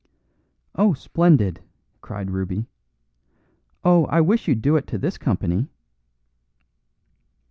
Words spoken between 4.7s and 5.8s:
it to this company."